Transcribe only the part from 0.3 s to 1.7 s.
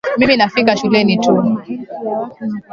nafika shuleni tu